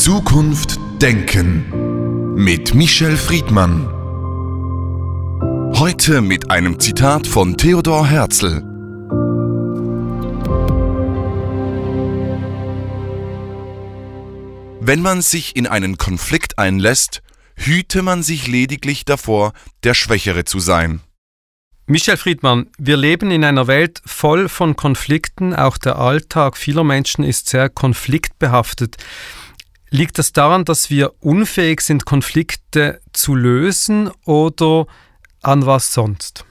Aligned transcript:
Zukunft 0.00 0.80
Denken 1.02 2.34
mit 2.34 2.74
Michel 2.74 3.18
Friedmann. 3.18 3.86
Heute 5.78 6.22
mit 6.22 6.50
einem 6.50 6.80
Zitat 6.80 7.26
von 7.26 7.58
Theodor 7.58 8.06
Herzl. 8.06 8.62
Wenn 14.80 15.02
man 15.02 15.20
sich 15.20 15.54
in 15.54 15.66
einen 15.66 15.98
Konflikt 15.98 16.58
einlässt, 16.58 17.20
hüte 17.56 18.00
man 18.00 18.22
sich 18.22 18.46
lediglich 18.46 19.04
davor, 19.04 19.52
der 19.84 19.92
Schwächere 19.92 20.46
zu 20.46 20.60
sein. 20.60 21.00
Michel 21.84 22.16
Friedmann, 22.16 22.68
wir 22.78 22.96
leben 22.96 23.30
in 23.30 23.44
einer 23.44 23.66
Welt 23.66 24.00
voll 24.06 24.48
von 24.48 24.76
Konflikten. 24.76 25.54
Auch 25.54 25.76
der 25.76 25.96
Alltag 25.96 26.56
vieler 26.56 26.84
Menschen 26.84 27.22
ist 27.22 27.50
sehr 27.50 27.68
konfliktbehaftet. 27.68 28.96
Liegt 29.90 30.18
das 30.18 30.32
daran, 30.32 30.64
dass 30.64 30.88
wir 30.88 31.12
unfähig 31.20 31.80
sind, 31.80 32.04
Konflikte 32.04 33.00
zu 33.12 33.34
lösen 33.34 34.10
oder 34.24 34.86
an 35.42 35.66
was 35.66 35.92
sonst? 35.92 36.44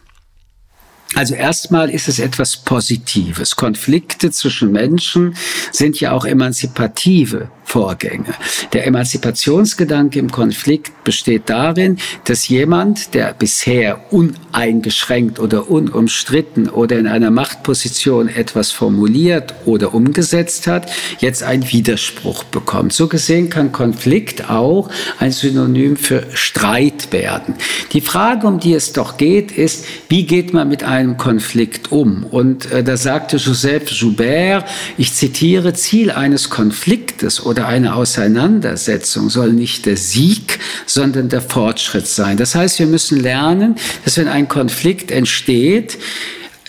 Also 1.15 1.33
erstmal 1.33 1.89
ist 1.89 2.07
es 2.07 2.19
etwas 2.19 2.57
Positives. 2.57 3.55
Konflikte 3.55 4.29
zwischen 4.29 4.71
Menschen 4.71 5.35
sind 5.71 5.99
ja 5.99 6.11
auch 6.11 6.25
emanzipative 6.25 7.49
Vorgänge. 7.69 8.33
Der 8.73 8.87
Emanzipationsgedanke 8.87 10.17
im 10.17 10.31
Konflikt 10.31 11.03
besteht 11.03 11.43
darin, 11.51 11.97
dass 12.23 12.47
jemand, 12.47 13.13
der 13.13 13.35
bisher 13.35 14.11
uneingeschränkt 14.11 15.39
oder 15.39 15.69
unumstritten 15.69 16.67
oder 16.67 16.97
in 16.97 17.05
einer 17.05 17.29
Machtposition 17.29 18.27
etwas 18.27 18.71
formuliert 18.71 19.53
oder 19.65 19.93
umgesetzt 19.93 20.65
hat, 20.65 20.89
jetzt 21.19 21.43
einen 21.43 21.71
Widerspruch 21.71 22.43
bekommt. 22.45 22.91
So 22.91 23.07
gesehen 23.07 23.51
kann 23.51 23.71
Konflikt 23.71 24.49
auch 24.49 24.89
ein 25.19 25.31
Synonym 25.31 25.95
für 25.95 26.25
Streit 26.33 27.11
werden. 27.11 27.53
Die 27.93 28.01
Frage, 28.01 28.47
um 28.47 28.59
die 28.59 28.73
es 28.73 28.93
doch 28.93 29.17
geht, 29.17 29.51
ist, 29.51 29.85
wie 30.07 30.25
geht 30.25 30.53
man 30.53 30.69
mit 30.69 30.83
einem 30.83 31.17
Konflikt 31.17 31.91
um? 31.91 32.23
Und 32.23 32.71
äh, 32.71 32.83
da 32.83 32.97
sagte 32.97 33.37
Joseph 33.37 33.91
Joubert, 33.91 34.65
ich 34.97 35.13
zitiere, 35.13 35.73
Ziel 35.73 36.09
eines 36.09 36.49
Konfliktes 36.49 37.45
oder 37.45 37.58
oder 37.59 37.67
eine 37.67 37.93
Auseinandersetzung 37.95 39.29
soll 39.29 39.51
nicht 39.51 39.85
der 39.85 39.97
Sieg, 39.97 40.59
sondern 40.85 41.27
der 41.27 41.41
Fortschritt 41.41 42.07
sein. 42.07 42.37
Das 42.37 42.55
heißt, 42.55 42.79
wir 42.79 42.85
müssen 42.85 43.19
lernen, 43.19 43.75
dass 44.05 44.17
wenn 44.17 44.29
ein 44.29 44.47
Konflikt 44.47 45.11
entsteht, 45.11 45.97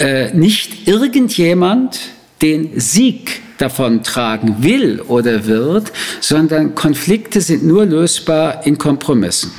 äh, 0.00 0.34
nicht 0.34 0.88
irgendjemand 0.88 2.00
den 2.42 2.80
Sieg 2.80 3.40
davon 3.58 4.02
tragen 4.02 4.64
will 4.64 5.00
oder 5.00 5.46
wird, 5.46 5.92
sondern 6.20 6.74
Konflikte 6.74 7.40
sind 7.40 7.64
nur 7.64 7.86
lösbar 7.86 8.66
in 8.66 8.76
Kompromissen. 8.76 9.52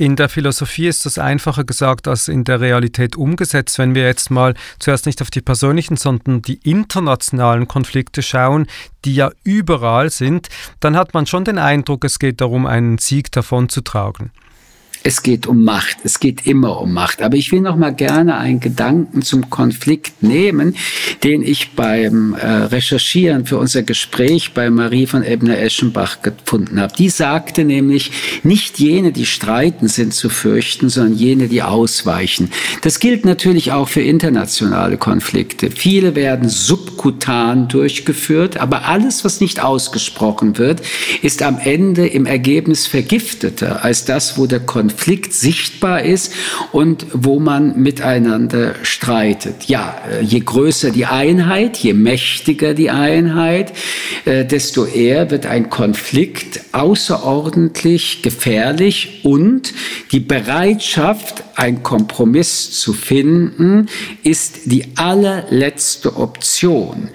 In 0.00 0.16
der 0.16 0.30
Philosophie 0.30 0.86
ist 0.86 1.04
das 1.04 1.18
einfacher 1.18 1.64
gesagt 1.64 2.08
als 2.08 2.28
in 2.28 2.44
der 2.44 2.58
Realität 2.58 3.16
umgesetzt. 3.16 3.78
Wenn 3.78 3.94
wir 3.94 4.04
jetzt 4.04 4.30
mal 4.30 4.54
zuerst 4.78 5.04
nicht 5.04 5.20
auf 5.20 5.30
die 5.30 5.42
persönlichen, 5.42 5.98
sondern 5.98 6.40
die 6.40 6.58
internationalen 6.64 7.68
Konflikte 7.68 8.22
schauen, 8.22 8.66
die 9.04 9.14
ja 9.14 9.30
überall 9.44 10.08
sind, 10.08 10.48
dann 10.80 10.96
hat 10.96 11.12
man 11.12 11.26
schon 11.26 11.44
den 11.44 11.58
Eindruck, 11.58 12.06
es 12.06 12.18
geht 12.18 12.40
darum, 12.40 12.64
einen 12.64 12.96
Sieg 12.96 13.30
davon 13.30 13.68
zu 13.68 13.82
tragen. 13.82 14.30
Es 15.02 15.22
geht 15.22 15.46
um 15.46 15.64
Macht. 15.64 15.98
Es 16.04 16.20
geht 16.20 16.46
immer 16.46 16.80
um 16.80 16.92
Macht. 16.92 17.22
Aber 17.22 17.36
ich 17.36 17.52
will 17.52 17.60
noch 17.60 17.76
mal 17.76 17.94
gerne 17.94 18.36
einen 18.36 18.60
Gedanken 18.60 19.22
zum 19.22 19.48
Konflikt 19.48 20.22
nehmen, 20.22 20.76
den 21.24 21.42
ich 21.42 21.72
beim 21.72 22.34
äh, 22.34 22.46
Recherchieren 22.46 23.46
für 23.46 23.56
unser 23.56 23.82
Gespräch 23.82 24.52
bei 24.52 24.68
Marie 24.68 25.06
von 25.06 25.22
Ebner-Eschenbach 25.22 26.18
gefunden 26.20 26.78
habe. 26.80 26.92
Die 26.96 27.08
sagte 27.08 27.64
nämlich, 27.64 28.10
nicht 28.42 28.78
jene, 28.78 29.12
die 29.12 29.24
streiten, 29.24 29.88
sind 29.88 30.12
zu 30.12 30.28
fürchten, 30.28 30.90
sondern 30.90 31.14
jene, 31.14 31.48
die 31.48 31.62
ausweichen. 31.62 32.50
Das 32.82 33.00
gilt 33.00 33.24
natürlich 33.24 33.72
auch 33.72 33.88
für 33.88 34.02
internationale 34.02 34.98
Konflikte. 34.98 35.70
Viele 35.70 36.14
werden 36.14 36.48
subkutan 36.50 37.68
durchgeführt, 37.68 38.58
aber 38.58 38.84
alles, 38.84 39.24
was 39.24 39.40
nicht 39.40 39.62
ausgesprochen 39.62 40.58
wird, 40.58 40.82
ist 41.22 41.42
am 41.42 41.58
Ende 41.58 42.06
im 42.06 42.26
Ergebnis 42.26 42.86
vergifteter 42.86 43.82
als 43.82 44.04
das, 44.04 44.36
wo 44.36 44.46
der 44.46 44.60
Konflikt 44.60 44.89
Konflikt 44.90 45.32
sichtbar 45.32 46.02
ist 46.02 46.32
und 46.72 47.06
wo 47.12 47.38
man 47.38 47.80
miteinander 47.80 48.74
streitet. 48.82 49.66
Ja, 49.68 49.96
äh, 50.10 50.20
je 50.20 50.40
größer 50.40 50.90
die 50.90 51.06
Einheit, 51.06 51.76
je 51.76 51.92
mächtiger 51.92 52.74
die 52.74 52.90
Einheit, 52.90 53.72
äh, 54.24 54.44
desto 54.44 54.86
eher 54.86 55.30
wird 55.30 55.46
ein 55.46 55.70
Konflikt 55.70 56.62
außerordentlich 56.72 58.22
gefährlich 58.22 59.20
und 59.22 59.72
die 60.10 60.18
Bereitschaft, 60.18 61.44
einen 61.54 61.84
Kompromiss 61.84 62.72
zu 62.72 62.92
finden, 62.92 63.86
ist 64.24 64.60
die 64.64 64.86
allerletzte 64.96 66.16
Option. 66.16 67.10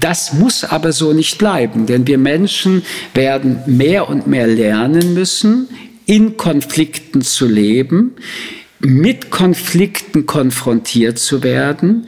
Das 0.00 0.32
muss 0.32 0.64
aber 0.64 0.92
so 0.92 1.12
nicht 1.12 1.36
bleiben, 1.36 1.84
denn 1.84 2.06
wir 2.06 2.16
Menschen 2.16 2.82
werden 3.12 3.58
mehr 3.66 4.08
und 4.08 4.26
mehr 4.26 4.46
lernen 4.46 5.14
müssen, 5.14 5.68
in 6.12 6.36
Konflikten 6.36 7.22
zu 7.22 7.48
leben, 7.48 8.16
mit 8.80 9.30
Konflikten 9.30 10.26
konfrontiert 10.26 11.18
zu 11.18 11.42
werden, 11.42 12.06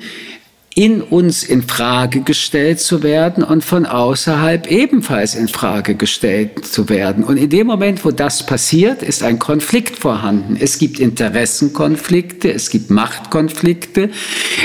in 0.74 1.02
uns 1.02 1.44
in 1.44 1.62
Frage 1.62 2.22
gestellt 2.22 2.80
zu 2.80 3.04
werden 3.04 3.44
und 3.44 3.64
von 3.64 3.86
außerhalb 3.86 4.66
ebenfalls 4.66 5.36
in 5.36 5.46
Frage 5.46 5.94
gestellt 5.94 6.66
zu 6.66 6.88
werden. 6.88 7.22
Und 7.22 7.36
in 7.36 7.48
dem 7.48 7.68
Moment, 7.68 8.04
wo 8.04 8.10
das 8.10 8.44
passiert, 8.44 9.02
ist 9.02 9.22
ein 9.22 9.38
Konflikt 9.38 9.96
vorhanden. 9.96 10.56
Es 10.58 10.78
gibt 10.78 10.98
Interessenkonflikte, 10.98 12.52
es 12.52 12.70
gibt 12.70 12.90
Machtkonflikte, 12.90 14.10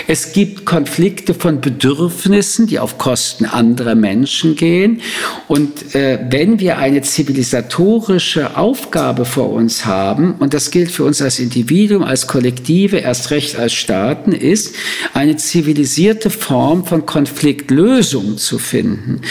es 0.07 0.33
gibt 0.33 0.65
Konflikte 0.65 1.35
von 1.35 1.61
Bedürfnissen, 1.61 2.65
die 2.65 2.79
auf 2.79 2.97
Kosten 2.97 3.45
anderer 3.45 3.93
Menschen 3.93 4.55
gehen. 4.55 5.01
Und 5.47 5.93
äh, 5.93 6.19
wenn 6.31 6.59
wir 6.59 6.79
eine 6.79 7.03
zivilisatorische 7.03 8.57
Aufgabe 8.57 9.25
vor 9.25 9.51
uns 9.51 9.85
haben, 9.85 10.33
und 10.39 10.55
das 10.55 10.71
gilt 10.71 10.89
für 10.89 11.03
uns 11.03 11.21
als 11.21 11.37
Individuum, 11.37 12.01
als 12.03 12.25
Kollektive, 12.25 12.97
erst 12.97 13.29
recht 13.29 13.59
als 13.59 13.73
Staaten, 13.73 14.31
ist 14.31 14.73
eine 15.13 15.37
Zivilisation 15.37 15.98
zivilisierte 15.99 16.29
Form 16.29 16.85
von 16.85 17.05
Konfliktlösung 17.05 18.37
zu 18.37 18.57
finden. 18.57 19.21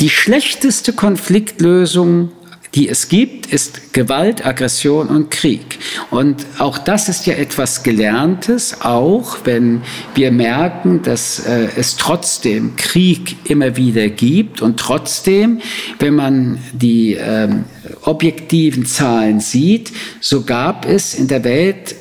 Die 0.00 0.08
schlechteste 0.08 0.94
Konfliktlösung 0.94 2.32
die 2.74 2.88
es 2.88 3.10
gibt, 3.10 3.52
ist 3.52 3.92
Gewalt, 3.92 4.46
Aggression 4.46 5.08
und 5.08 5.30
Krieg. 5.30 5.78
Und 6.10 6.46
auch 6.58 6.78
das 6.78 7.10
ist 7.10 7.26
ja 7.26 7.34
etwas 7.34 7.82
Gelerntes, 7.82 8.80
auch 8.80 9.40
wenn 9.44 9.82
wir 10.14 10.32
merken, 10.32 11.02
dass 11.02 11.40
äh, 11.40 11.68
es 11.76 11.96
trotzdem 11.96 12.74
Krieg 12.76 13.36
immer 13.44 13.76
wieder 13.76 14.08
gibt 14.08 14.62
und 14.62 14.80
trotzdem, 14.80 15.60
wenn 15.98 16.14
man 16.14 16.58
die 16.72 17.18
ähm, 17.20 17.66
objektiven 18.04 18.86
Zahlen 18.86 19.40
sieht, 19.40 19.92
so 20.20 20.42
gab 20.42 20.86
es 20.88 21.12
in 21.12 21.28
der 21.28 21.44
Welt 21.44 21.94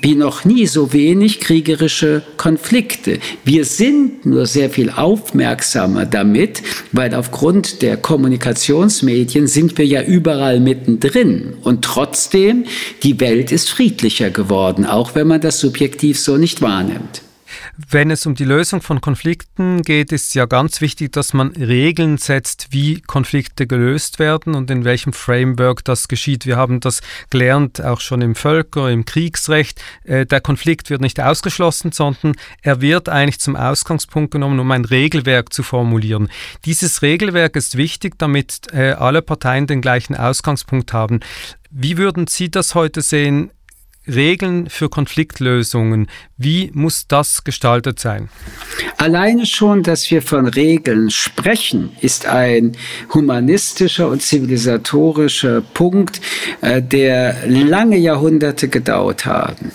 wie 0.00 0.14
noch 0.14 0.44
nie 0.44 0.66
so 0.66 0.92
wenig 0.92 1.40
kriegerische 1.40 2.22
Konflikte. 2.36 3.18
Wir 3.44 3.64
sind 3.64 4.24
nur 4.24 4.46
sehr 4.46 4.70
viel 4.70 4.90
aufmerksamer 4.90 6.06
damit, 6.06 6.62
weil 6.92 7.14
aufgrund 7.14 7.82
der 7.82 7.96
Kommunikationsmedien 7.96 9.46
sind 9.46 9.76
wir 9.78 9.86
ja 9.86 10.02
überall 10.02 10.60
mittendrin. 10.60 11.54
Und 11.62 11.84
trotzdem, 11.84 12.64
die 13.02 13.18
Welt 13.20 13.50
ist 13.50 13.70
friedlicher 13.70 14.30
geworden, 14.30 14.86
auch 14.86 15.14
wenn 15.14 15.26
man 15.26 15.40
das 15.40 15.58
subjektiv 15.58 16.18
so 16.18 16.36
nicht 16.36 16.62
wahrnimmt. 16.62 17.22
Wenn 17.76 18.10
es 18.10 18.26
um 18.26 18.34
die 18.34 18.44
Lösung 18.44 18.82
von 18.82 19.00
Konflikten 19.00 19.80
geht, 19.80 20.12
ist 20.12 20.34
ja 20.34 20.44
ganz 20.44 20.82
wichtig, 20.82 21.10
dass 21.12 21.32
man 21.32 21.52
Regeln 21.52 22.18
setzt, 22.18 22.68
wie 22.70 23.00
Konflikte 23.00 23.66
gelöst 23.66 24.18
werden 24.18 24.54
und 24.54 24.70
in 24.70 24.84
welchem 24.84 25.14
Framework 25.14 25.82
das 25.82 26.06
geschieht. 26.06 26.44
Wir 26.44 26.58
haben 26.58 26.80
das 26.80 27.00
gelernt, 27.30 27.82
auch 27.82 28.00
schon 28.00 28.20
im 28.20 28.34
Völker-, 28.34 28.90
im 28.90 29.06
Kriegsrecht. 29.06 29.82
Äh, 30.04 30.26
der 30.26 30.42
Konflikt 30.42 30.90
wird 30.90 31.00
nicht 31.00 31.18
ausgeschlossen, 31.18 31.92
sondern 31.92 32.34
er 32.60 32.82
wird 32.82 33.08
eigentlich 33.08 33.40
zum 33.40 33.56
Ausgangspunkt 33.56 34.32
genommen, 34.32 34.60
um 34.60 34.70
ein 34.70 34.84
Regelwerk 34.84 35.50
zu 35.50 35.62
formulieren. 35.62 36.28
Dieses 36.66 37.00
Regelwerk 37.00 37.56
ist 37.56 37.78
wichtig, 37.78 38.18
damit 38.18 38.66
äh, 38.74 38.92
alle 38.92 39.22
Parteien 39.22 39.66
den 39.66 39.80
gleichen 39.80 40.14
Ausgangspunkt 40.14 40.92
haben. 40.92 41.20
Wie 41.70 41.96
würden 41.96 42.26
Sie 42.26 42.50
das 42.50 42.74
heute 42.74 43.00
sehen? 43.00 43.50
Regeln 44.06 44.68
für 44.68 44.88
Konfliktlösungen. 44.88 46.08
Wie 46.36 46.70
muss 46.74 47.06
das 47.06 47.44
gestaltet 47.44 48.00
sein? 48.00 48.28
Alleine 48.98 49.46
schon, 49.46 49.82
dass 49.82 50.10
wir 50.10 50.22
von 50.22 50.46
Regeln 50.46 51.10
sprechen, 51.10 51.90
ist 52.00 52.26
ein 52.26 52.72
humanistischer 53.14 54.08
und 54.08 54.22
zivilisatorischer 54.22 55.60
Punkt, 55.60 56.20
äh, 56.60 56.82
der 56.82 57.46
lange 57.46 57.96
Jahrhunderte 57.96 58.68
gedauert 58.68 59.26
haben. 59.26 59.72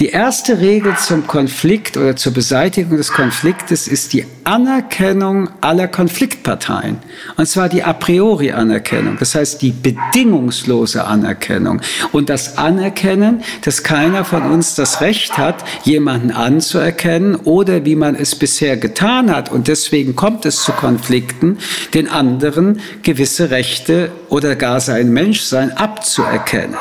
Die 0.00 0.10
erste 0.10 0.60
Regel 0.60 0.96
zum 0.96 1.26
Konflikt 1.26 1.96
oder 1.96 2.14
zur 2.14 2.32
Beseitigung 2.32 2.96
des 2.96 3.10
Konfliktes 3.10 3.88
ist 3.88 4.12
die 4.12 4.24
Anerkennung 4.44 5.50
aller 5.60 5.88
Konfliktparteien. 5.88 6.98
Und 7.36 7.48
zwar 7.48 7.68
die 7.68 7.82
a 7.82 7.92
priori 7.94 8.52
Anerkennung, 8.52 9.16
das 9.18 9.34
heißt 9.34 9.60
die 9.60 9.72
bedingungslose 9.72 11.04
Anerkennung. 11.04 11.80
Und 12.12 12.30
das 12.30 12.58
Anerkennen, 12.58 13.42
dass 13.62 13.82
keiner 13.82 14.24
von 14.24 14.42
uns 14.42 14.76
das 14.76 15.00
Recht 15.00 15.36
hat, 15.36 15.64
jemanden 15.82 16.30
anzuerkennen 16.30 17.34
oder 17.34 17.84
wie 17.84 17.96
man 17.96 18.14
es 18.14 18.36
bisher 18.36 18.76
getan 18.76 19.34
hat. 19.34 19.50
Und 19.50 19.66
deswegen 19.66 20.14
kommt 20.14 20.46
es 20.46 20.62
zu 20.62 20.70
Konflikten, 20.70 21.58
den 21.92 22.08
anderen 22.08 22.80
gewisse 23.02 23.50
Rechte 23.50 24.12
oder 24.28 24.54
gar 24.54 24.78
sein 24.78 25.12
Menschsein 25.12 25.76
abzuerkennen. 25.76 26.76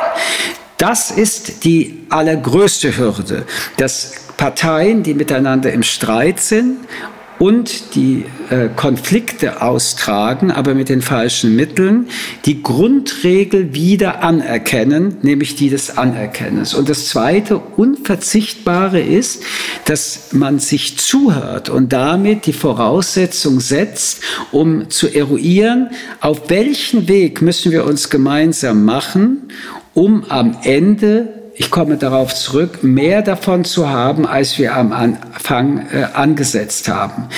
Das 0.77 1.09
ist 1.09 1.63
die 1.63 2.05
allergrößte 2.09 2.97
Hürde, 2.97 3.45
dass 3.77 4.13
Parteien, 4.37 5.01
die 5.01 5.15
miteinander 5.15 5.73
im 5.73 5.81
Streit 5.81 6.39
sind 6.39 6.77
und 7.39 7.95
die 7.95 8.25
äh, 8.49 8.69
Konflikte 8.75 9.61
austragen, 9.61 10.51
aber 10.51 10.73
mit 10.73 10.89
den 10.89 11.01
falschen 11.01 11.55
Mitteln, 11.55 12.07
die 12.45 12.63
Grundregel 12.63 13.73
wieder 13.73 14.23
anerkennen, 14.23 15.17
nämlich 15.21 15.55
die 15.55 15.69
des 15.69 15.97
Anerkennens. 15.97 16.73
Und 16.73 16.89
das 16.89 17.07
zweite 17.07 17.57
Unverzichtbare 17.57 19.01
ist, 19.01 19.43
dass 19.85 20.33
man 20.33 20.59
sich 20.59 20.97
zuhört 20.97 21.69
und 21.69 21.93
damit 21.93 22.45
die 22.45 22.53
Voraussetzung 22.53 23.59
setzt, 23.59 24.21
um 24.51 24.89
zu 24.89 25.07
eruieren, 25.07 25.89
auf 26.21 26.49
welchen 26.49 27.07
Weg 27.07 27.41
müssen 27.41 27.71
wir 27.71 27.85
uns 27.85 28.09
gemeinsam 28.09 28.83
machen, 28.83 29.49
um 29.97 30.25
am 30.29 30.55
Ende, 30.61 31.51
ich 31.55 31.71
komme 31.71 31.97
darauf 31.97 32.35
zurück, 32.35 32.83
mehr 32.83 33.23
davon 33.23 33.65
zu 33.65 33.89
haben, 33.89 34.27
als 34.27 34.59
wir 34.59 34.75
am 34.75 34.91
Anfang 34.91 35.87
äh, 35.91 36.03
angesetzt 36.13 36.87
haben. 36.87 37.29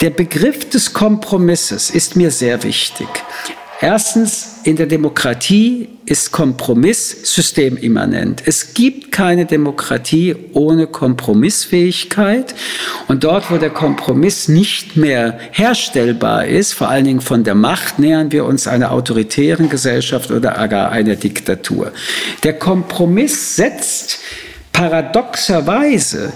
Der 0.00 0.10
Begriff 0.10 0.68
des 0.68 0.94
Kompromisses 0.94 1.90
ist 1.90 2.16
mir 2.16 2.32
sehr 2.32 2.64
wichtig. 2.64 3.06
Erstens, 3.80 4.56
in 4.64 4.74
der 4.74 4.86
Demokratie 4.86 5.90
ist 6.04 6.32
Kompromiss 6.32 7.16
systemimmanent. 7.34 8.42
Es 8.46 8.74
gibt 8.74 9.12
keine 9.12 9.46
Demokratie 9.46 10.34
ohne 10.52 10.86
Kompromissfähigkeit. 10.86 12.54
Und 13.08 13.24
dort, 13.24 13.50
wo 13.50 13.56
der 13.56 13.70
Kompromiss 13.70 14.48
nicht 14.48 14.96
mehr 14.96 15.38
herstellbar 15.52 16.46
ist, 16.46 16.72
vor 16.72 16.88
allen 16.88 17.04
Dingen 17.04 17.20
von 17.20 17.44
der 17.44 17.54
Macht, 17.54 17.98
nähern 17.98 18.32
wir 18.32 18.44
uns 18.44 18.66
einer 18.66 18.90
autoritären 18.90 19.68
Gesellschaft 19.68 20.30
oder 20.30 20.52
gar 20.68 20.90
einer 20.90 21.16
Diktatur. 21.16 21.92
Der 22.42 22.58
Kompromiss 22.58 23.56
setzt 23.56 24.18
paradoxerweise 24.72 26.32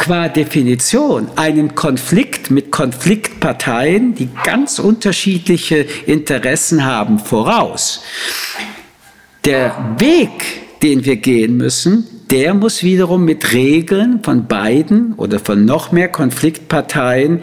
qua 0.00 0.28
Definition 0.28 1.30
einen 1.36 1.74
Konflikt 1.74 2.50
mit 2.50 2.70
Konfliktparteien, 2.70 4.14
die 4.14 4.30
ganz 4.44 4.78
unterschiedliche 4.78 5.86
Interessen 6.06 6.84
haben, 6.84 7.18
voraus. 7.18 8.02
Der 9.44 9.96
Weg, 9.98 10.80
den 10.82 11.06
wir 11.06 11.16
gehen 11.16 11.56
müssen, 11.56 12.06
der 12.30 12.52
muss 12.52 12.82
wiederum 12.82 13.24
mit 13.24 13.52
Regeln 13.52 14.22
von 14.22 14.46
beiden 14.46 15.14
oder 15.14 15.38
von 15.38 15.64
noch 15.64 15.92
mehr 15.92 16.08
Konfliktparteien 16.08 17.42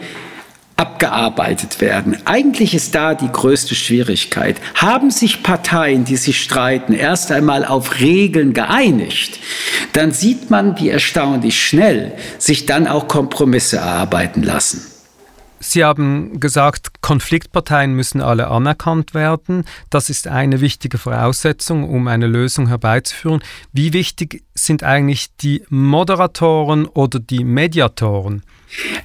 abgearbeitet 0.76 1.80
werden. 1.80 2.16
Eigentlich 2.24 2.72
ist 2.72 2.94
da 2.94 3.14
die 3.14 3.30
größte 3.30 3.74
Schwierigkeit. 3.74 4.60
Haben 4.76 5.10
sich 5.10 5.42
Parteien, 5.42 6.04
die 6.04 6.16
sich 6.16 6.40
streiten, 6.40 6.92
erst 6.92 7.32
einmal 7.32 7.64
auf 7.64 7.98
Regeln 8.00 8.54
geeinigt, 8.54 9.40
dann 9.92 10.12
sieht 10.12 10.50
man, 10.50 10.78
wie 10.78 10.90
erstaunlich 10.90 11.60
schnell 11.60 12.12
sich 12.38 12.64
dann 12.64 12.86
auch 12.86 13.08
Kompromisse 13.08 13.78
erarbeiten 13.78 14.44
lassen. 14.44 14.86
Sie 15.60 15.84
haben 15.84 16.40
gesagt, 16.40 17.00
Konfliktparteien 17.00 17.94
müssen 17.94 18.20
alle 18.20 18.48
anerkannt 18.48 19.14
werden. 19.14 19.64
Das 19.90 20.08
ist 20.08 20.28
eine 20.28 20.60
wichtige 20.60 20.98
Voraussetzung, 20.98 21.88
um 21.88 22.06
eine 22.06 22.26
Lösung 22.26 22.68
herbeizuführen. 22.68 23.42
Wie 23.72 23.92
wichtig 23.92 24.44
sind 24.54 24.84
eigentlich 24.84 25.34
die 25.36 25.64
Moderatoren 25.68 26.86
oder 26.86 27.18
die 27.18 27.44
Mediatoren? 27.44 28.42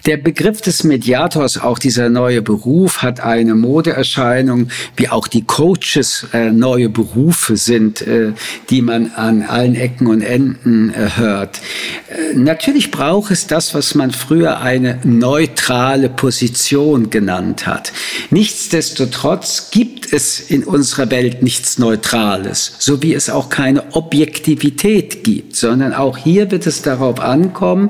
Der 0.06 0.18
Begriff 0.18 0.62
des 0.62 0.84
Mediators, 0.84 1.58
auch 1.58 1.80
dieser 1.80 2.10
neue 2.10 2.42
Beruf, 2.42 3.02
hat 3.02 3.22
eine 3.22 3.56
Modeerscheinung, 3.56 4.68
wie 4.98 5.08
auch 5.08 5.28
die 5.28 5.44
Coaches 5.44 6.28
äh, 6.34 6.52
neue 6.52 6.90
Berufe 6.90 7.56
sind, 7.56 8.02
äh, 8.02 8.34
die 8.70 8.82
man 8.82 9.12
an 9.12 9.44
allen 9.44 9.76
Ecken 9.76 10.08
und 10.08 10.22
Enden 10.22 10.94
äh, 10.94 11.18
hört. 11.18 11.62
Äh, 12.10 12.36
natürlich 12.36 12.92
braucht 12.92 13.32
es 13.32 13.48
das, 13.48 13.74
was 13.74 13.96
man 13.96 14.12
früher 14.12 14.60
eine 14.60 15.00
neutrale 15.04 16.10
Position 16.10 17.10
genannt 17.10 17.66
hat. 17.66 17.94
Nichtsdestotrotz 18.30 19.70
gibt 19.72 20.12
es 20.12 20.40
in 20.42 20.66
unserer 20.66 21.10
Welt 21.12 21.42
nichts 21.42 21.78
Neutrales, 21.80 22.74
so 22.80 23.02
wie 23.02 23.14
es 23.14 23.30
auch 23.30 23.50
keine 23.50 23.96
Objektivität 23.96 25.24
gibt, 25.24 25.56
sondern 25.56 25.94
auch 25.94 26.18
hier 26.18 26.52
wird 26.52 26.68
es 26.68 26.82
darauf 26.82 27.22
ankommen, 27.22 27.90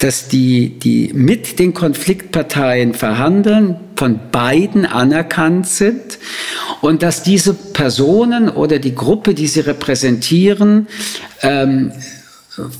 dass 0.00 0.28
die, 0.28 0.78
die 0.78 1.11
mit 1.12 1.58
den 1.58 1.74
Konfliktparteien 1.74 2.94
verhandeln, 2.94 3.76
von 3.96 4.18
beiden 4.30 4.86
anerkannt 4.86 5.68
sind 5.68 6.18
und 6.80 7.02
dass 7.02 7.22
diese 7.22 7.54
Personen 7.54 8.48
oder 8.48 8.78
die 8.78 8.94
Gruppe, 8.94 9.34
die 9.34 9.46
sie 9.46 9.60
repräsentieren, 9.60 10.88
ähm, 11.42 11.92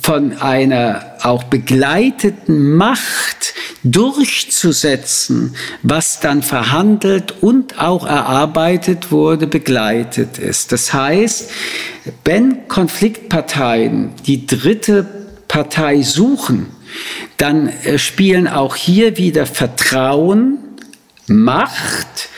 von 0.02 0.36
einer 0.36 1.16
auch 1.22 1.44
begleiteten 1.44 2.74
Macht 2.76 3.54
durchzusetzen, 3.84 5.56
was 5.82 6.20
dann 6.20 6.42
verhandelt 6.42 7.42
und 7.42 7.80
auch 7.80 8.06
erarbeitet 8.06 9.10
wurde, 9.10 9.46
begleitet 9.46 10.38
ist. 10.38 10.72
Das 10.72 10.92
heißt, 10.92 11.50
wenn 12.24 12.68
Konfliktparteien 12.68 14.12
die 14.26 14.46
dritte 14.46 15.06
Partei 15.48 16.02
suchen, 16.02 16.66
dann 17.36 17.68
äh, 17.68 17.98
spielen 17.98 18.48
auch 18.48 18.76
hier 18.76 19.16
wieder 19.16 19.46
Vertrauen, 19.46 20.58
Macht, 21.28 22.28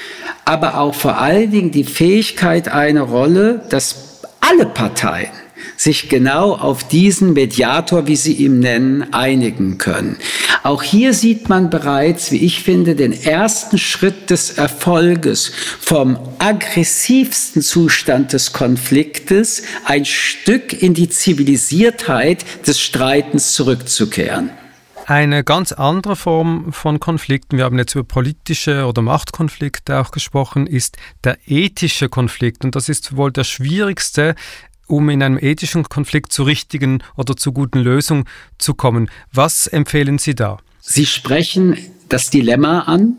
aber 0.45 0.79
auch 0.79 0.95
vor 0.95 1.19
allen 1.19 1.51
Dingen 1.51 1.71
die 1.71 1.85
Fähigkeit 1.85 2.69
eine 2.69 3.01
Rolle, 3.01 3.63
dass 3.71 4.21
alle 4.41 4.67
Parteien 4.67 5.31
sich 5.77 6.09
genau 6.09 6.53
auf 6.55 6.87
diesen 6.87 7.33
Mediator, 7.33 8.07
wie 8.07 8.17
Sie 8.17 8.35
ihn 8.35 8.61
nennen, 8.61 9.13
einigen 9.13 9.79
können. 9.79 10.17
Auch 10.65 10.83
hier 10.83 11.13
sieht 11.13 11.51
man 11.51 11.69
bereits, 11.69 12.31
wie 12.31 12.39
ich 12.39 12.63
finde, 12.63 12.95
den 12.95 13.13
ersten 13.13 13.77
Schritt 13.77 14.31
des 14.31 14.57
Erfolges 14.57 15.53
vom 15.79 16.19
aggressivsten 16.39 17.61
Zustand 17.61 18.33
des 18.33 18.55
Konfliktes 18.55 19.65
ein 19.85 20.07
Stück 20.07 20.73
in 20.73 20.95
die 20.95 21.11
Zivilisiertheit 21.11 22.67
des 22.67 22.81
Streitens 22.81 23.53
zurückzukehren. 23.53 24.49
Eine 25.05 25.45
ganz 25.45 25.73
andere 25.73 26.17
Form 26.17 26.73
von 26.73 26.99
Konflikten, 26.99 27.59
wir 27.59 27.65
haben 27.65 27.77
jetzt 27.77 27.95
über 27.95 28.05
politische 28.05 28.87
oder 28.87 29.03
Machtkonflikte 29.03 30.01
auch 30.01 30.13
gesprochen, 30.13 30.67
ist 30.67 30.97
der 31.25 31.37
ethische 31.45 32.09
Konflikt. 32.09 32.65
Und 32.65 32.75
das 32.75 32.89
ist 32.89 33.19
wohl 33.19 33.31
der 33.31 33.45
schwierigste, 33.45 34.35
um 34.87 35.09
in 35.09 35.23
einem 35.23 35.39
ethischen 35.39 35.85
Konflikt 35.85 36.33
zu 36.33 36.43
richtigen 36.43 37.03
oder 37.17 37.37
zu 37.37 37.53
guten 37.53 37.79
Lösungen 37.79 38.25
zu 38.59 38.75
kommen. 38.75 39.11
Was 39.33 39.67
empfehlen 39.67 40.19
Sie 40.19 40.35
da? 40.35 40.59
Sie 40.81 41.07
sprechen 41.07 41.77
das 42.09 42.31
Dilemma 42.31 42.81
an. 42.81 43.19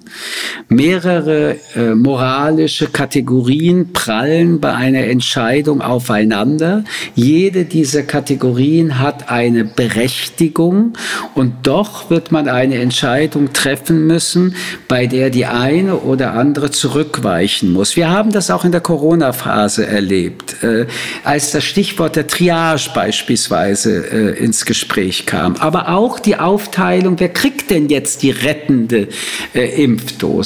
Mehrere 0.68 1.58
äh, 1.76 1.94
moralische 1.94 2.88
Kategorien 2.88 3.94
prallen 3.94 4.60
bei 4.60 4.74
einer 4.74 5.04
Entscheidung 5.04 5.82
aufeinander. 5.82 6.84
Jede 7.14 7.66
dieser 7.66 8.04
Kategorien 8.04 9.00
hat 9.00 9.30
eine 9.30 9.64
Berechtigung 9.64 10.94
und 11.36 11.54
doch 11.68 12.10
wird 12.10 12.32
man 12.32 12.48
eine 12.48 12.76
Entscheidung 12.76 13.54
treffen 13.54 14.08
müssen, 14.08 14.56
bei 14.88 15.06
der 15.06 15.30
die 15.30 15.46
eine 15.46 15.98
oder 15.98 16.34
andere 16.34 16.72
zurückweichen 16.72 17.72
muss. 17.72 17.96
Wir 17.96 18.10
haben 18.10 18.32
das 18.32 18.50
auch 18.50 18.66
in 18.66 18.72
der 18.72 18.82
Corona-Phase 18.82 19.86
erlebt, 19.86 20.64
äh, 20.64 20.88
als 21.24 21.52
das 21.52 21.64
Stichwort 21.64 22.16
der 22.16 22.28
Triage 22.28 22.90
beispielsweise 22.96 24.06
äh, 24.12 24.44
ins 24.44 24.66
Gespräch 24.66 25.26
kam. 25.26 25.56
Aber 25.58 25.90
auch 25.90 26.20
die 26.20 26.38
Aufteilung, 26.38 27.20
wer 27.20 27.30
kriegt 27.30 27.70
denn 27.70 27.90
jetzt 27.90 28.24
die 28.24 28.32
rettende 28.32 28.86
fehlende 28.86 29.08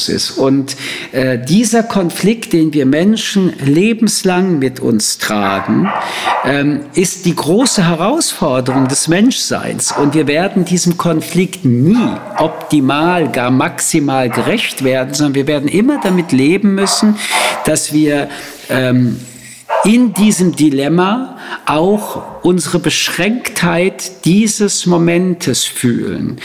Impfdosis. 0.09 0.31
Und 0.31 0.75
äh, 1.11 1.37
dieser 1.37 1.83
Konflikt, 1.83 2.53
den 2.53 2.73
wir 2.73 2.85
Menschen 2.85 3.53
lebenslang 3.63 4.59
mit 4.59 4.79
uns 4.79 5.17
tragen, 5.17 5.89
ähm, 6.45 6.81
ist 6.93 7.25
die 7.25 7.35
große 7.35 7.87
Herausforderung 7.87 8.87
des 8.87 9.07
Menschseins. 9.07 9.91
Und 9.91 10.13
wir 10.13 10.27
werden 10.27 10.65
diesem 10.65 10.97
Konflikt 10.97 11.65
nie 11.65 11.97
optimal, 12.37 13.29
gar 13.29 13.51
maximal 13.51 14.29
gerecht 14.29 14.83
werden, 14.83 15.13
sondern 15.13 15.35
wir 15.35 15.47
werden 15.47 15.67
immer 15.67 15.99
damit 16.01 16.31
leben 16.31 16.75
müssen, 16.75 17.15
dass 17.65 17.93
wir 17.93 18.29
ähm, 18.69 19.19
in 19.85 20.13
diesem 20.13 20.55
Dilemma 20.55 21.37
auch 21.65 22.43
unsere 22.43 22.79
Beschränktheit 22.79 24.25
dieses 24.25 24.85
Momentes 24.85 25.63
fühlen. 25.63 26.37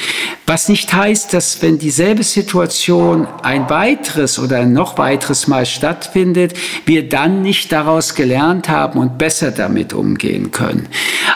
Was 0.47 0.69
nicht 0.69 0.93
heißt, 0.93 1.33
dass 1.33 1.61
wenn 1.62 1.79
dieselbe 1.79 2.23
Situation 2.23 3.26
ein 3.43 3.69
weiteres 3.71 4.38
oder 4.38 4.59
ein 4.59 4.73
noch 4.73 4.99
weiteres 4.99 5.49
Mal 5.49 5.67
stattfindet, 5.67 6.55
wir 6.87 7.09
dann 7.09 7.43
nicht 7.43 7.73
daraus 7.73 8.14
gelernt 8.14 8.69
haben 8.69 8.99
und 8.99 9.19
besser 9.19 9.50
damit 9.50 9.93
umgehen 9.93 10.53
können. 10.53 10.88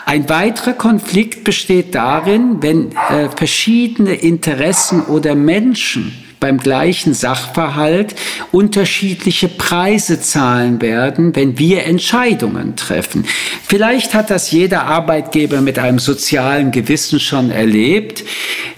Ein 0.05 0.29
weiterer 0.29 0.73
Konflikt 0.73 1.43
besteht 1.43 1.95
darin, 1.95 2.61
wenn 2.61 2.91
äh, 2.91 3.29
verschiedene 3.35 4.13
Interessen 4.13 5.03
oder 5.03 5.35
Menschen 5.35 6.28
beim 6.39 6.57
gleichen 6.57 7.13
Sachverhalt 7.13 8.15
unterschiedliche 8.51 9.47
Preise 9.47 10.21
zahlen 10.21 10.81
werden, 10.81 11.35
wenn 11.35 11.59
wir 11.59 11.85
Entscheidungen 11.85 12.75
treffen. 12.75 13.25
Vielleicht 13.67 14.13
hat 14.13 14.29
das 14.29 14.51
jeder 14.51 14.85
Arbeitgeber 14.85 15.61
mit 15.61 15.79
einem 15.79 15.99
sozialen 15.99 16.71
Gewissen 16.71 17.19
schon 17.19 17.51
erlebt. 17.51 18.23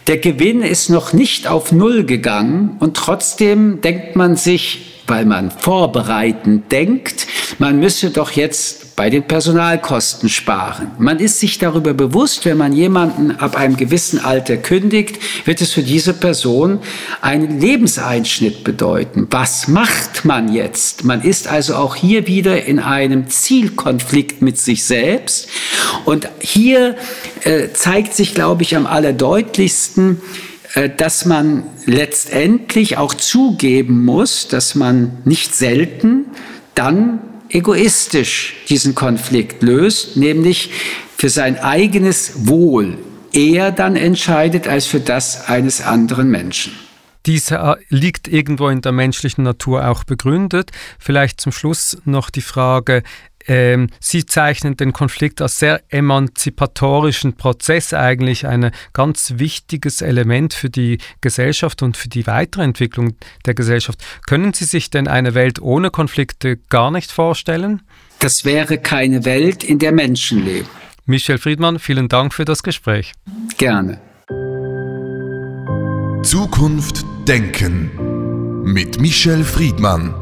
Der 0.07 0.17
Gewinn 0.17 0.61
ist 0.63 0.89
noch 0.89 1.13
nicht 1.13 1.47
auf 1.47 1.71
Null 1.71 2.05
gegangen 2.05 2.77
und 2.79 2.97
trotzdem 2.97 3.81
denkt 3.81 4.15
man 4.15 4.35
sich, 4.35 5.03
weil 5.07 5.25
man 5.25 5.51
vorbereitend 5.51 6.71
denkt, 6.71 7.27
man 7.59 7.79
müsse 7.79 8.09
doch 8.09 8.31
jetzt 8.31 8.80
bei 9.01 9.09
den 9.09 9.23
Personalkosten 9.23 10.29
sparen. 10.29 10.91
Man 10.99 11.17
ist 11.17 11.39
sich 11.39 11.57
darüber 11.57 11.95
bewusst, 11.95 12.45
wenn 12.45 12.59
man 12.59 12.71
jemanden 12.71 13.31
ab 13.31 13.57
einem 13.57 13.75
gewissen 13.75 14.19
Alter 14.19 14.57
kündigt, 14.57 15.17
wird 15.45 15.59
es 15.59 15.71
für 15.73 15.81
diese 15.81 16.13
Person 16.13 16.77
einen 17.19 17.59
Lebenseinschnitt 17.59 18.63
bedeuten. 18.63 19.25
Was 19.31 19.67
macht 19.67 20.23
man 20.23 20.53
jetzt? 20.53 21.03
Man 21.03 21.23
ist 21.23 21.47
also 21.47 21.77
auch 21.77 21.95
hier 21.95 22.27
wieder 22.27 22.65
in 22.65 22.77
einem 22.77 23.27
Zielkonflikt 23.27 24.43
mit 24.43 24.59
sich 24.59 24.83
selbst. 24.83 25.49
Und 26.05 26.29
hier 26.39 26.95
äh, 27.43 27.69
zeigt 27.73 28.13
sich, 28.13 28.35
glaube 28.35 28.61
ich, 28.61 28.75
am 28.75 28.85
allerdeutlichsten, 28.85 30.21
äh, 30.75 30.91
dass 30.95 31.25
man 31.25 31.63
letztendlich 31.87 32.97
auch 32.97 33.15
zugeben 33.15 34.05
muss, 34.05 34.47
dass 34.47 34.75
man 34.75 35.17
nicht 35.25 35.55
selten 35.55 36.25
dann 36.75 37.19
egoistisch 37.53 38.55
diesen 38.69 38.95
Konflikt 38.95 39.63
löst, 39.63 40.17
nämlich 40.17 40.71
für 41.17 41.29
sein 41.29 41.59
eigenes 41.59 42.47
Wohl 42.47 42.97
eher 43.33 43.71
dann 43.71 43.95
entscheidet 43.95 44.67
als 44.67 44.85
für 44.85 44.99
das 44.99 45.47
eines 45.47 45.81
anderen 45.81 46.29
Menschen. 46.29 46.73
Dies 47.25 47.51
äh, 47.51 47.75
liegt 47.89 48.27
irgendwo 48.27 48.69
in 48.69 48.81
der 48.81 48.91
menschlichen 48.91 49.43
Natur 49.43 49.87
auch 49.87 50.03
begründet. 50.03 50.71
Vielleicht 50.99 51.39
zum 51.39 51.51
Schluss 51.51 51.97
noch 52.05 52.29
die 52.29 52.41
Frage, 52.41 53.03
ähm, 53.47 53.87
Sie 53.99 54.25
zeichnen 54.25 54.77
den 54.77 54.93
Konflikt 54.93 55.41
als 55.41 55.59
sehr 55.59 55.81
emanzipatorischen 55.89 57.33
Prozess 57.33 57.93
eigentlich, 57.93 58.47
ein 58.47 58.71
ganz 58.93 59.33
wichtiges 59.37 60.01
Element 60.01 60.53
für 60.53 60.69
die 60.69 60.99
Gesellschaft 61.21 61.81
und 61.81 61.97
für 61.97 62.09
die 62.09 62.27
Weiterentwicklung 62.27 63.15
der 63.45 63.53
Gesellschaft. 63.53 64.03
Können 64.27 64.53
Sie 64.53 64.65
sich 64.65 64.89
denn 64.89 65.07
eine 65.07 65.33
Welt 65.33 65.61
ohne 65.61 65.89
Konflikte 65.89 66.57
gar 66.69 66.91
nicht 66.91 67.11
vorstellen? 67.11 67.81
Das 68.19 68.45
wäre 68.45 68.77
keine 68.77 69.25
Welt, 69.25 69.63
in 69.63 69.79
der 69.79 69.91
Menschen 69.91 70.45
leben. 70.45 70.67
Michel 71.05 71.39
Friedmann, 71.39 71.79
vielen 71.79 72.07
Dank 72.07 72.33
für 72.33 72.45
das 72.45 72.61
Gespräch. 72.61 73.13
Gerne. 73.57 73.99
Zukunft 76.23 77.03
Denken 77.27 78.63
mit 78.63 78.99
Michel 78.99 79.43
Friedmann. 79.43 80.15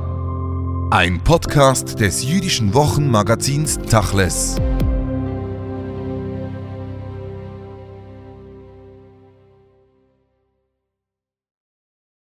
Ein 0.92 1.24
Podcast 1.24 2.02
des 2.02 2.26
jüdischen 2.26 2.74
Wochenmagazins 2.74 3.80
Tachles. 3.90 4.58